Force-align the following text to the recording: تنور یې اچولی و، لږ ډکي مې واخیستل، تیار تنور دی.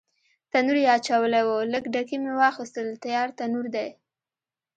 تنور 0.51 0.77
یې 0.83 0.89
اچولی 0.97 1.43
و، 1.45 1.49
لږ 1.73 1.83
ډکي 1.93 2.17
مې 2.21 2.31
واخیستل، 2.41 2.87
تیار 3.03 3.27
تنور 3.37 3.65
دی. 3.75 3.87